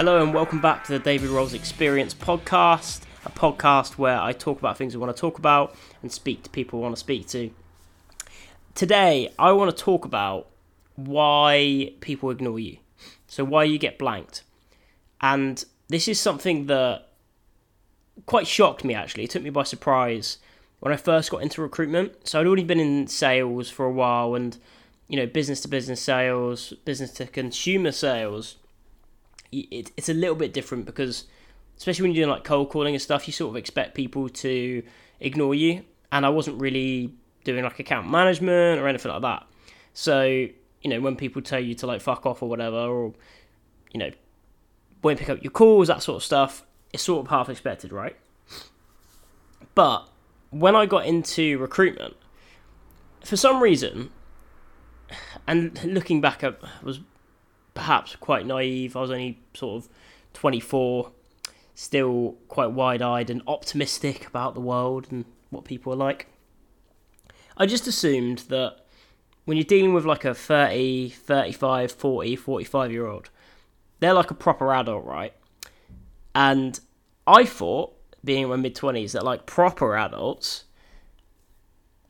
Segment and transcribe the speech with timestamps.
[0.00, 4.58] Hello and welcome back to the David Rolls Experience podcast, a podcast where I talk
[4.58, 7.28] about things I want to talk about and speak to people I want to speak
[7.28, 7.50] to.
[8.74, 10.46] Today, I want to talk about
[10.96, 12.78] why people ignore you.
[13.26, 14.42] So, why you get blanked.
[15.20, 17.08] And this is something that
[18.24, 19.24] quite shocked me actually.
[19.24, 20.38] It took me by surprise
[20.78, 22.26] when I first got into recruitment.
[22.26, 24.56] So, I'd already been in sales for a while and,
[25.08, 28.56] you know, business to business sales, business to consumer sales
[29.52, 31.24] it, it's a little bit different because
[31.76, 34.82] especially when you're doing like cold calling and stuff, you sort of expect people to
[35.18, 35.82] ignore you.
[36.12, 37.14] And I wasn't really
[37.44, 39.46] doing like account management or anything like that.
[39.94, 43.14] So, you know, when people tell you to like fuck off or whatever, or,
[43.92, 44.10] you know,
[45.02, 48.16] won't pick up your calls, that sort of stuff, it's sort of half expected, right?
[49.74, 50.08] But
[50.50, 52.14] when I got into recruitment,
[53.24, 54.10] for some reason,
[55.46, 57.00] and looking back, I was
[57.80, 58.94] perhaps quite naive.
[58.94, 59.90] I was only sort of
[60.34, 61.12] 24,
[61.74, 66.26] still quite wide eyed and optimistic about the world and what people are like.
[67.56, 68.84] I just assumed that
[69.46, 73.30] when you're dealing with like a 30, 35, 40, 45 year old,
[73.98, 75.32] they're like a proper adult, right?
[76.34, 76.78] And
[77.26, 80.64] I thought, being in my mid 20s, that like proper adults,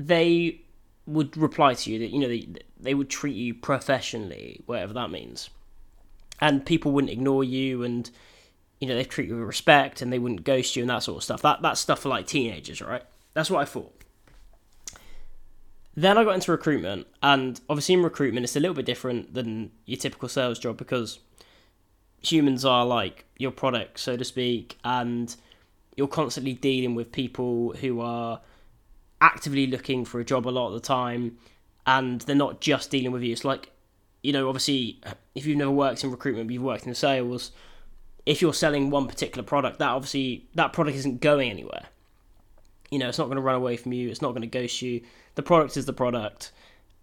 [0.00, 0.62] they
[1.06, 2.48] would reply to you that, you know, they,
[2.80, 5.48] they would treat you professionally, whatever that means
[6.40, 8.10] and people wouldn't ignore you and
[8.80, 11.18] you know they treat you with respect and they wouldn't ghost you and that sort
[11.18, 11.42] of stuff.
[11.42, 13.02] That that's stuff for like teenagers, right?
[13.34, 13.94] That's what I thought.
[15.94, 19.72] Then I got into recruitment, and obviously in recruitment it's a little bit different than
[19.86, 21.18] your typical sales job because
[22.22, 25.34] humans are like your product, so to speak, and
[25.96, 28.40] you're constantly dealing with people who are
[29.20, 31.36] actively looking for a job a lot of the time,
[31.86, 33.32] and they're not just dealing with you.
[33.32, 33.70] It's like
[34.22, 35.00] you know, obviously,
[35.34, 37.52] if you've never worked in recruitment, but you've worked in sales,
[38.26, 41.86] if you're selling one particular product, that obviously that product isn't going anywhere.
[42.90, 44.10] You know, it's not going to run away from you.
[44.10, 45.02] It's not going to ghost you.
[45.36, 46.52] The product is the product.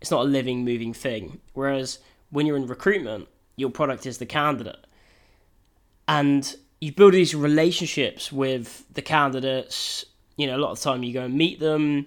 [0.02, 1.40] It's not a living, moving thing.
[1.54, 4.86] Whereas when you're in recruitment, your product is the candidate,
[6.08, 10.06] and you build these relationships with the candidates.
[10.36, 12.06] You know, a lot of the time you go and meet them.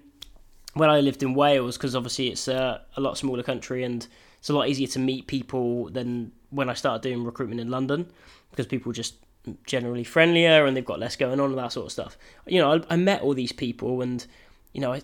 [0.74, 4.06] When I lived in Wales, because obviously it's a, a lot smaller country and
[4.40, 8.10] it's a lot easier to meet people than when I started doing recruitment in London
[8.50, 9.14] because people just
[9.64, 12.18] generally friendlier and they've got less going on and that sort of stuff.
[12.46, 14.26] You know, I, I met all these people and
[14.72, 15.02] you know, I,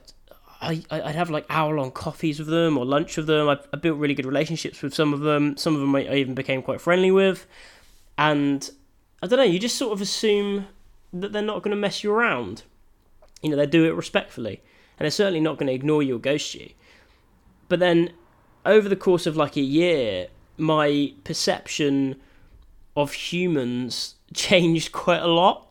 [0.60, 3.48] I I'd have like hour long coffees with them or lunch with them.
[3.48, 5.56] I, I built really good relationships with some of them.
[5.56, 7.46] Some of them I even became quite friendly with,
[8.16, 8.68] and
[9.22, 9.44] I don't know.
[9.44, 10.66] You just sort of assume
[11.12, 12.62] that they're not going to mess you around.
[13.42, 14.62] You know, they do it respectfully,
[14.98, 16.70] and they're certainly not going to ignore you or ghost you.
[17.68, 18.12] But then
[18.66, 22.16] over the course of like a year, my perception
[22.96, 25.68] of humans changed quite a lot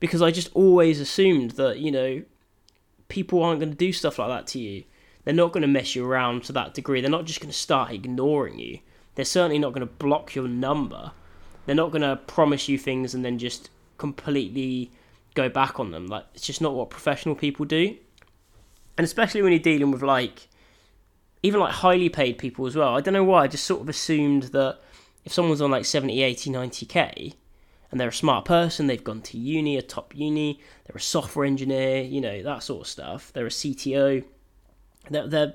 [0.00, 2.22] because I just always assumed that, you know,
[3.08, 4.84] people aren't going to do stuff like that to you.
[5.24, 7.00] They're not going to mess you around to that degree.
[7.00, 8.78] They're not just going to start ignoring you.
[9.14, 11.12] They're certainly not going to block your number.
[11.66, 14.90] They're not going to promise you things and then just completely
[15.34, 16.06] go back on them.
[16.06, 17.96] Like it's just not what professional people do.
[18.96, 20.48] And especially when you're dealing with like
[21.42, 22.96] even like highly paid people as well.
[22.96, 23.44] I don't know why.
[23.44, 24.78] I just sort of assumed that
[25.24, 27.34] if someone's on like 70, 80, 90k
[27.90, 31.46] and they're a smart person, they've gone to uni, a top uni, they're a software
[31.46, 33.32] engineer, you know, that sort of stuff.
[33.32, 34.24] They're a CTO.
[35.10, 35.54] They're, they're,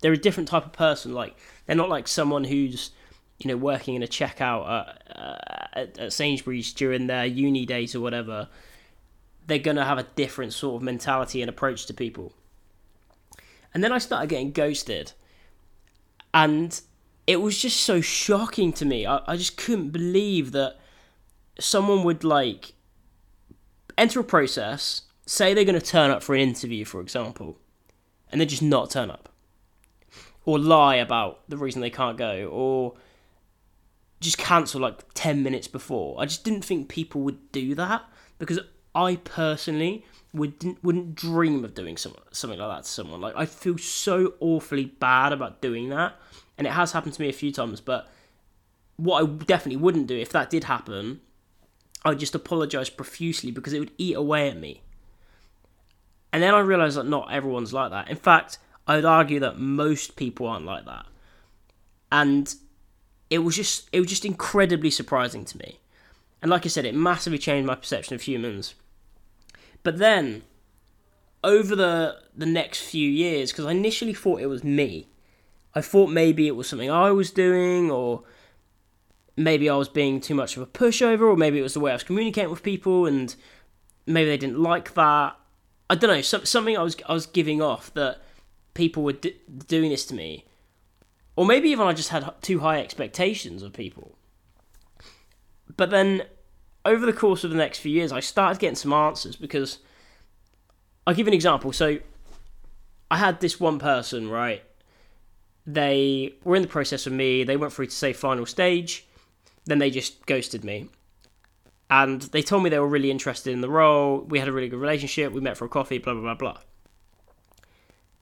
[0.00, 1.14] they're a different type of person.
[1.14, 1.36] Like,
[1.66, 2.90] they're not like someone who's,
[3.38, 7.94] you know, working in a checkout at, uh, at, at Sainsbury's during their uni days
[7.94, 8.48] or whatever.
[9.46, 12.32] They're going to have a different sort of mentality and approach to people.
[13.74, 15.12] And then I started getting ghosted.
[16.32, 16.80] And
[17.26, 19.06] it was just so shocking to me.
[19.06, 20.78] I, I just couldn't believe that
[21.58, 22.72] someone would like
[23.98, 27.58] enter a process, say they're going to turn up for an interview, for example,
[28.30, 29.28] and then just not turn up.
[30.46, 32.94] Or lie about the reason they can't go, or
[34.20, 36.20] just cancel like 10 minutes before.
[36.20, 38.04] I just didn't think people would do that
[38.38, 38.60] because
[38.94, 40.04] I personally
[40.34, 43.20] would wouldn't dream of doing some, something like that to someone.
[43.20, 46.16] Like I feel so awfully bad about doing that,
[46.58, 47.80] and it has happened to me a few times.
[47.80, 48.08] But
[48.96, 51.20] what I definitely wouldn't do if that did happen,
[52.04, 54.82] I'd just apologise profusely because it would eat away at me.
[56.32, 58.10] And then I realised that not everyone's like that.
[58.10, 58.58] In fact,
[58.88, 61.06] I'd argue that most people aren't like that.
[62.10, 62.52] And
[63.30, 65.78] it was just it was just incredibly surprising to me.
[66.42, 68.74] And like I said, it massively changed my perception of humans
[69.84, 70.42] but then,
[71.44, 75.08] over the the next few years, because I initially thought it was me,
[75.74, 78.24] I thought maybe it was something I was doing, or
[79.36, 81.92] maybe I was being too much of a pushover, or maybe it was the way
[81.92, 83.36] I was communicating with people, and
[84.06, 85.36] maybe they didn't like that.
[85.90, 86.22] I don't know.
[86.22, 88.22] Some, something I was I was giving off that
[88.72, 90.46] people were d- doing this to me,
[91.36, 94.16] or maybe even I just had too high expectations of people.
[95.76, 96.22] But then,
[96.84, 99.78] over the course of the next few years, I started getting some answers because
[101.06, 101.72] I'll give an example.
[101.72, 101.98] So,
[103.10, 104.62] I had this one person, right?
[105.66, 107.44] They were in the process of me.
[107.44, 109.06] They went through to say final stage
[109.66, 110.88] then they just ghosted me.
[111.90, 114.20] And they told me they were really interested in the role.
[114.20, 115.32] We had a really good relationship.
[115.32, 116.58] We met for a coffee, blah, blah, blah, blah.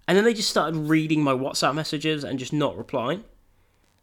[0.07, 3.25] And then they just started reading my WhatsApp messages and just not replying.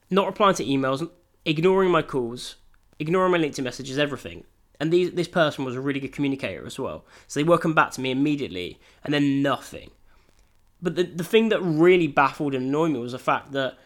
[0.10, 1.08] Not replying to emails,
[1.46, 2.56] ignoring my calls,
[3.00, 4.44] ignoring my LinkedIn messages, everything.
[4.80, 7.06] And these, this person was a really good communicator as well.
[7.28, 9.92] So they were come back to me immediately, and then nothing.
[10.82, 13.78] But the, the thing that really baffled and annoyed me was the fact that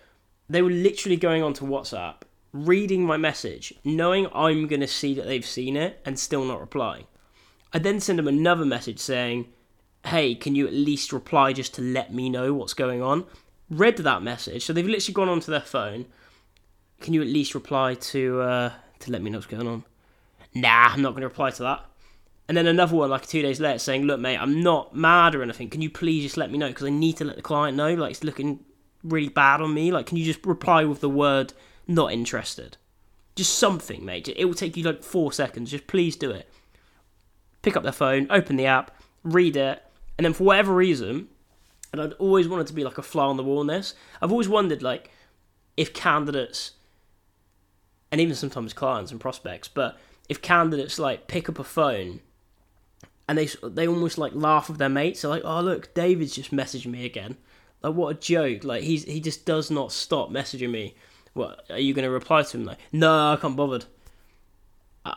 [0.49, 2.15] they were literally going onto WhatsApp
[2.53, 6.61] reading my message, knowing I'm going to see that they've seen it and still not
[6.61, 7.05] replying.
[7.73, 9.47] I then send them another message saying,
[10.05, 13.25] Hey, can you at least reply just to let me know what's going on?
[13.69, 16.05] Read that message, so they've literally gone onto their phone.
[16.99, 18.71] Can you at least reply to uh,
[19.03, 19.83] to let me know what's going on?
[20.53, 21.85] Nah, I'm not going to reply to that.
[22.47, 25.43] And then another one, like two days later, saying, "Look, mate, I'm not mad or
[25.43, 25.69] anything.
[25.69, 27.93] Can you please just let me know because I need to let the client know.
[27.93, 28.59] Like it's looking
[29.03, 29.91] really bad on me.
[29.91, 31.53] Like, can you just reply with the word
[31.87, 32.77] not interested.
[33.35, 34.29] Just something, mate.
[34.29, 35.71] It will take you like four seconds.
[35.71, 36.49] Just please do it.
[37.61, 38.91] Pick up the phone, open the app,
[39.23, 39.83] read it,
[40.17, 41.29] and then for whatever reason,
[41.91, 43.95] and I'd always wanted to be like a fly on the wall in this.
[44.21, 45.09] I've always wondered like
[45.77, 46.71] if candidates
[48.13, 49.97] and even sometimes clients and prospects, but
[50.29, 52.21] if candidates like pick up a phone
[53.27, 56.51] and they they almost like laugh with their mates, they're like, "Oh look, David's just
[56.51, 57.37] messaging me again."
[57.81, 58.63] Like what a joke!
[58.63, 60.93] Like he's he just does not stop messaging me
[61.33, 62.77] what are you going to reply to him like?
[62.91, 63.85] No, I can't bothered.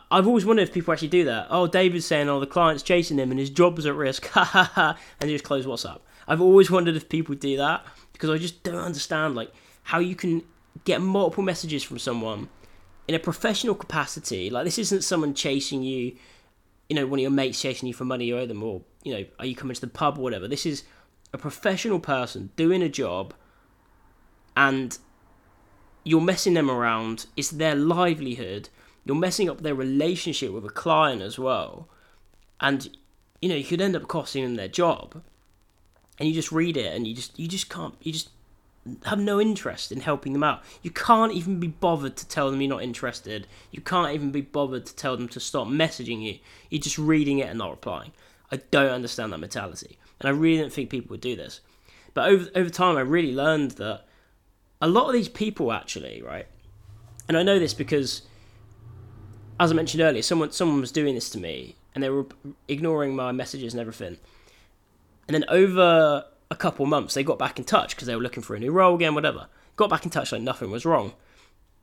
[0.09, 1.47] I've always wondered if people actually do that.
[1.51, 4.27] Oh, David's saying, oh, the client's chasing him and his job job's at risk.
[4.31, 4.97] Ha ha ha.
[5.21, 5.99] And he just close WhatsApp.
[6.27, 9.53] I've always wondered if people do that because I just don't understand like
[9.83, 10.43] how you can
[10.83, 12.49] get multiple messages from someone
[13.07, 14.49] in a professional capacity.
[14.49, 16.15] Like this isn't someone chasing you,
[16.89, 19.13] you know, one of your mates chasing you for money you owe them, or you
[19.13, 20.47] know, are you coming to the pub or whatever.
[20.47, 20.83] This is
[21.33, 23.33] a professional person doing a job,
[24.55, 24.97] and
[26.03, 27.27] you're messing them around.
[27.35, 28.69] It's their livelihood.
[29.05, 31.87] You're messing up their relationship with a client as well.
[32.59, 32.89] And
[33.41, 35.21] you know, you could end up costing them their job.
[36.19, 38.29] And you just read it and you just you just can't you just
[39.05, 40.63] have no interest in helping them out.
[40.81, 43.47] You can't even be bothered to tell them you're not interested.
[43.71, 46.39] You can't even be bothered to tell them to stop messaging you.
[46.69, 48.11] You're just reading it and not replying.
[48.51, 49.97] I don't understand that mentality.
[50.19, 51.61] And I really don't think people would do this.
[52.13, 54.05] But over over time I really learned that
[54.81, 56.47] a lot of these people actually, right?
[57.27, 58.21] And I know this because,
[59.59, 62.25] as I mentioned earlier, someone someone was doing this to me, and they were
[62.67, 64.17] ignoring my messages and everything.
[65.27, 68.43] And then over a couple months, they got back in touch because they were looking
[68.43, 69.47] for a new role again, whatever.
[69.75, 71.13] Got back in touch like nothing was wrong,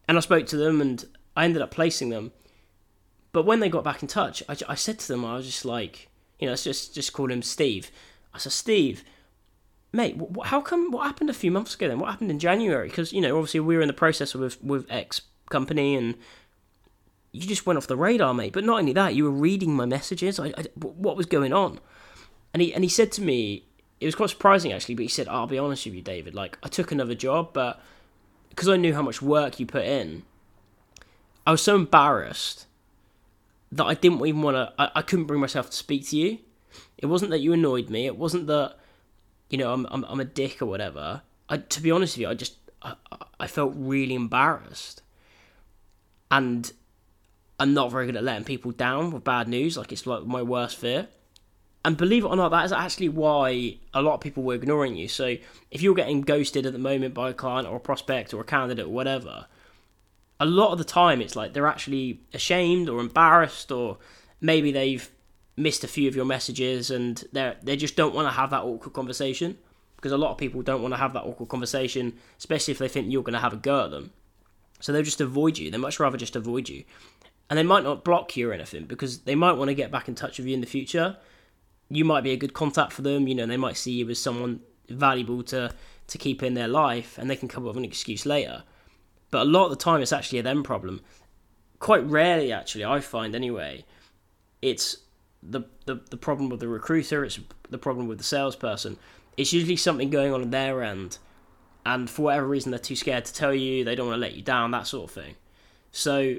[0.08, 1.04] and I spoke to them, and
[1.36, 2.32] I ended up placing them.
[3.32, 5.64] But when they got back in touch, I, I said to them, I was just
[5.64, 6.08] like,
[6.38, 7.90] you know, let's just just call him Steve.
[8.32, 9.04] I said, Steve,
[9.92, 10.90] mate, how come?
[10.90, 11.98] What happened a few months ago then?
[11.98, 12.88] What happened in January?
[12.88, 16.16] Because you know, obviously, we were in the process with with X company, and
[17.32, 18.52] you just went off the radar, mate.
[18.52, 20.38] But not only that, you were reading my messages.
[20.38, 21.80] I, I, what was going on?
[22.52, 23.64] And he and he said to me,
[24.00, 24.94] it was quite surprising actually.
[24.94, 26.34] But he said, "I'll be honest with you, David.
[26.34, 27.80] Like, I took another job, but
[28.50, 30.22] because I knew how much work you put in,
[31.46, 32.66] I was so embarrassed."
[33.72, 34.72] That I didn't even want to.
[34.78, 36.38] I, I couldn't bring myself to speak to you.
[36.96, 38.06] It wasn't that you annoyed me.
[38.06, 38.76] It wasn't that
[39.54, 41.22] you know, I'm I'm, I'm a dick or whatever.
[41.48, 42.94] I, to be honest with you, I just I,
[43.38, 45.02] I felt really embarrassed,
[46.30, 46.72] and
[47.60, 49.76] I'm not very good at letting people down with bad news.
[49.76, 51.08] Like it's like my worst fear.
[51.84, 54.96] And believe it or not, that is actually why a lot of people were ignoring
[54.96, 55.06] you.
[55.06, 55.36] So
[55.70, 58.44] if you're getting ghosted at the moment by a client or a prospect or a
[58.44, 59.46] candidate or whatever,
[60.40, 63.98] a lot of the time it's like they're actually ashamed or embarrassed or
[64.40, 65.10] maybe they've
[65.56, 68.62] missed a few of your messages and they they just don't want to have that
[68.62, 69.56] awkward conversation
[70.04, 72.88] because a lot of people don't want to have that awkward conversation, especially if they
[72.88, 74.10] think you're going to have a go at them.
[74.80, 75.70] So they'll just avoid you.
[75.70, 76.84] They much rather just avoid you.
[77.48, 80.08] And they might not block you or anything because they might want to get back
[80.08, 81.16] in touch with you in the future.
[81.94, 84.18] You might be a good contact for them, you know, they might see you as
[84.18, 85.72] someone valuable to
[86.06, 88.62] to keep in their life and they can come up with an excuse later.
[89.30, 91.00] But a lot of the time it's actually a them problem.
[91.78, 93.84] Quite rarely actually, I find anyway,
[94.60, 94.98] it's
[95.42, 98.98] the, the, the problem with the recruiter, it's the problem with the salesperson.
[99.36, 101.18] It's usually something going on in their end,
[101.84, 104.34] and for whatever reason, they're too scared to tell you, they don't want to let
[104.34, 105.34] you down, that sort of thing.
[105.90, 106.36] So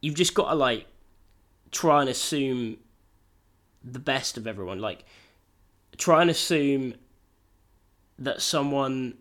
[0.00, 0.86] you've just got to like
[1.70, 2.78] try and assume
[3.90, 4.80] the best of everyone.
[4.80, 5.04] Like
[5.96, 6.94] try and assume
[8.18, 9.16] that someone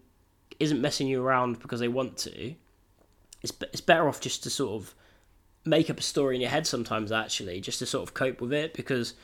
[0.59, 2.55] isn't messing you around because they want to.
[3.41, 4.95] It's it's better off just to sort of
[5.65, 8.53] make up a story in your head sometimes actually just to sort of cope with
[8.53, 9.15] it because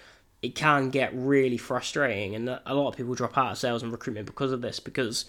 [0.42, 3.92] it can get really frustrating and a lot of people drop out of sales and
[3.92, 5.26] recruitment because of this because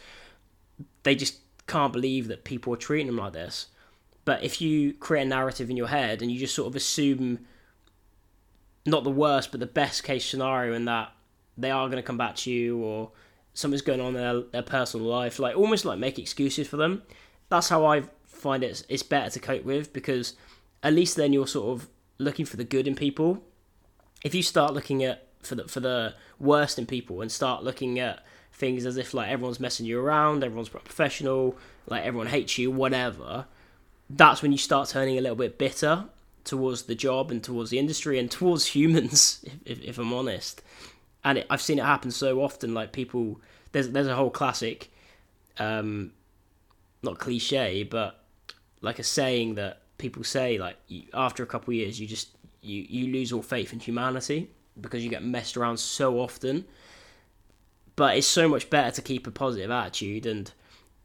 [1.02, 3.66] they just can't believe that people are treating them like this
[4.24, 7.40] but if you create a narrative in your head and you just sort of assume
[8.84, 11.12] not the worst but the best case scenario in that
[11.56, 13.10] they are going to come back to you or
[13.54, 15.38] something's going on in their, their personal life.
[15.38, 17.02] Like almost like make excuses for them.
[17.48, 20.34] That's how i find it it's better to cope with because
[20.82, 23.42] at least then you're sort of looking for the good in people.
[24.24, 27.98] If you start looking at for the for the worst in people and start looking
[27.98, 32.70] at things as if like everyone's messing you around, everyone's professional, like everyone hates you,
[32.70, 33.46] whatever,
[34.10, 36.06] that's when you start turning a little bit bitter
[36.44, 40.62] towards the job and towards the industry and towards humans, if, if, I'm honest.
[41.24, 42.74] And it, I've seen it happen so often.
[42.74, 43.40] Like people,
[43.72, 44.90] there's there's a whole classic,
[45.58, 46.12] um,
[47.02, 48.22] not cliche, but
[48.80, 50.76] like a saying that people say like
[51.14, 55.04] after a couple of years you just you you lose all faith in humanity because
[55.04, 56.64] you get messed around so often
[57.94, 60.52] but it's so much better to keep a positive attitude and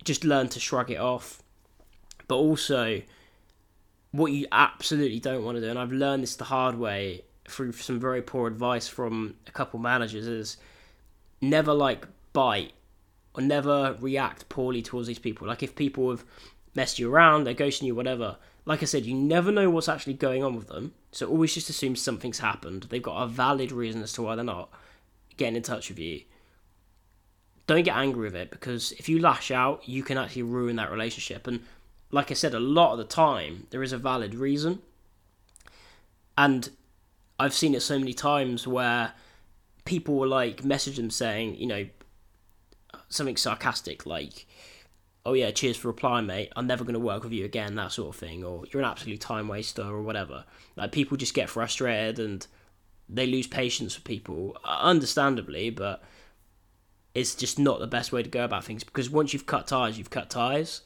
[0.04, 1.44] just learn to shrug it off
[2.28, 3.02] but also
[4.12, 7.74] what you absolutely don't want to do and I've learned this the hard way through
[7.74, 10.58] some very poor advice from a couple managers is
[11.42, 12.74] never like bite
[13.34, 16.24] or never react poorly towards these people like if people have
[16.76, 18.38] messed you around they're ghosting you whatever
[18.68, 20.94] like I said, you never know what's actually going on with them.
[21.14, 22.88] So always just assume something's happened.
[22.90, 24.70] They've got a valid reason as to why they're not
[25.38, 26.24] getting in touch with you.
[27.66, 30.92] Don't get angry with it because if you lash out, you can actually ruin that
[30.92, 31.48] relationship.
[31.48, 31.62] And
[32.12, 34.80] like I said, a lot of the time, there is a valid reason.
[36.38, 36.70] And
[37.40, 39.14] I've seen it so many times where
[39.86, 41.88] people will like message them saying, you know,
[43.10, 44.46] something sarcastic like,
[45.26, 46.52] oh yeah, cheers for replying, mate.
[46.56, 48.90] I'm never going to work with you again, that sort of thing, or you're an
[48.90, 50.46] absolute time waster or whatever.
[50.76, 52.46] Like people just get frustrated and
[53.10, 56.04] they lose patience with people, understandably, but
[57.14, 59.98] it's just not the best way to go about things because once you've cut ties,
[59.98, 60.82] you've cut ties,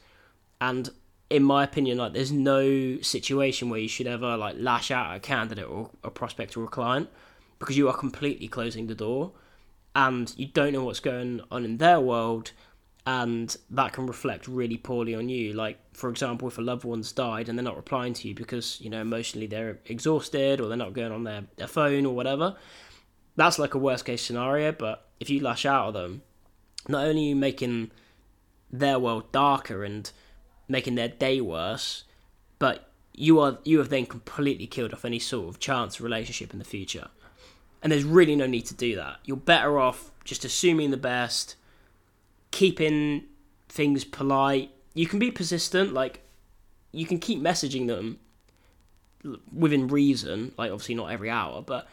[0.60, 0.90] and
[1.32, 5.18] in my opinion, like there's no situation where you should ever like lash out at
[5.18, 7.10] a candidate or a prospect or a client
[7.60, 9.32] because you are completely closing the door
[9.96, 12.52] and you don't know what's going on in their world
[13.06, 15.54] and that can reflect really poorly on you.
[15.54, 18.80] Like, for example, if a loved one's died and they're not replying to you because,
[18.82, 22.56] you know, emotionally they're exhausted or they're not going on their, their phone or whatever,
[23.36, 24.72] that's like a worst case scenario.
[24.72, 26.22] But if you lash out at them,
[26.88, 27.92] not only are you making
[28.72, 30.12] their world darker and
[30.72, 32.06] making their day worse,
[32.60, 36.60] but you are you have then completely killed off any sort of chance relationship in
[36.60, 37.10] the future.
[37.84, 39.18] And there's really no need to do that.
[39.26, 41.56] You're better off just assuming the best
[42.52, 43.24] keeping
[43.70, 44.72] things polite.
[44.94, 46.22] You can be persistent, like
[46.92, 48.20] you can keep messaging them
[49.54, 51.88] within reason, like obviously not every hour, but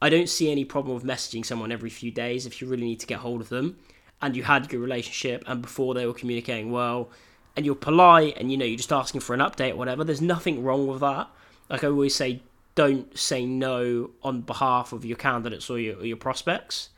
[0.00, 3.00] I don't see any problem with messaging someone every few days if you really need
[3.00, 3.78] to get hold of them
[4.20, 7.10] and you had a good relationship and before they were communicating well
[7.56, 10.22] and you're polite and you know you're just asking for an update or whatever there's
[10.22, 11.28] nothing wrong with that
[11.68, 12.42] like i always say
[12.74, 16.90] don't say no on behalf of your candidates or your, or your prospects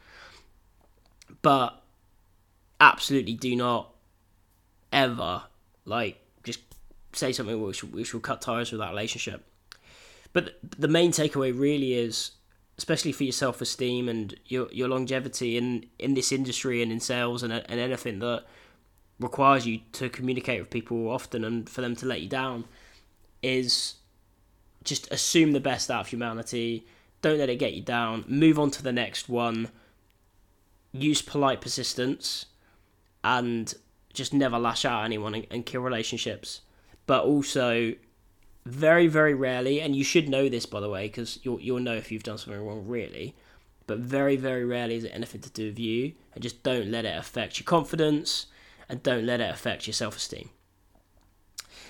[1.43, 1.83] but
[2.81, 3.93] absolutely do not
[4.93, 5.43] ever
[5.85, 6.61] like just
[7.13, 9.45] say something which which will cut ties with that relationship.
[10.33, 12.33] But the main takeaway really is,
[12.77, 17.01] especially for your self esteem and your your longevity in in this industry and in
[17.01, 18.45] sales and and anything that
[19.19, 22.65] requires you to communicate with people often and for them to let you down,
[23.43, 23.95] is
[24.85, 26.87] just assume the best out of humanity.
[27.23, 28.25] Don't let it get you down.
[28.29, 29.71] Move on to the next one.
[30.93, 32.47] Use polite persistence
[33.25, 33.75] and
[34.13, 36.61] just never lash out at anyone and, kill relationships.
[37.07, 37.95] But also,
[38.65, 41.95] very, very rarely, and you should know this by the way, because you'll, you'll know
[41.95, 43.35] if you've done something wrong, really.
[43.87, 46.15] But very, very rarely is it anything to do with you.
[46.35, 48.47] And just don't let it affect your confidence
[48.89, 50.51] and don't let it affect your self esteem.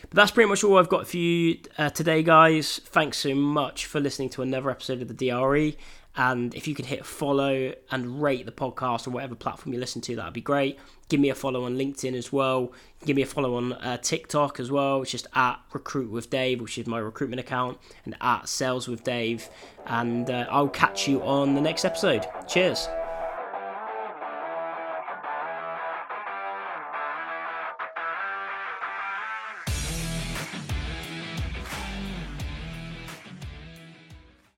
[0.02, 2.80] But that's pretty much all I've got for you uh, today, guys.
[2.84, 5.76] Thanks so much for listening to another episode of the DRE.
[6.18, 10.00] And if you could hit follow and rate the podcast or whatever platform you listen
[10.02, 10.78] to, that'd be great.
[11.10, 12.72] Give me a follow on LinkedIn as well.
[13.04, 15.02] Give me a follow on uh, TikTok as well.
[15.02, 19.04] It's just at Recruit with Dave, which is my recruitment account, and at Sales with
[19.04, 19.50] Dave.
[19.84, 22.24] And uh, I'll catch you on the next episode.
[22.48, 22.88] Cheers.